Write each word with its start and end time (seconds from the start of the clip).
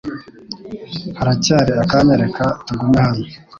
Haracyari 1.17 1.71
akanya 1.83 2.13
reka 2.23 2.45
tugume 2.65 2.97
hano? 3.05 3.25